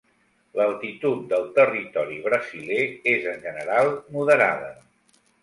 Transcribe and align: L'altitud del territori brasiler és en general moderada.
L'altitud 0.59 1.19
del 1.33 1.45
territori 1.57 2.17
brasiler 2.23 2.81
és 3.13 3.29
en 3.35 3.39
general 3.45 3.93
moderada. 4.19 4.75